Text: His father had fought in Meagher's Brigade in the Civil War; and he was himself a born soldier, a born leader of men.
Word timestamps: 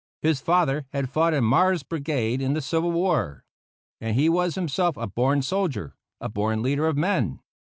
His 0.23 0.41
father 0.41 0.87
had 0.93 1.11
fought 1.11 1.35
in 1.35 1.47
Meagher's 1.47 1.83
Brigade 1.83 2.41
in 2.41 2.53
the 2.53 2.61
Civil 2.63 2.91
War; 2.91 3.45
and 3.99 4.15
he 4.15 4.29
was 4.29 4.55
himself 4.55 4.97
a 4.97 5.05
born 5.05 5.43
soldier, 5.43 5.95
a 6.19 6.27
born 6.27 6.63
leader 6.63 6.87
of 6.87 6.97
men. 6.97 7.39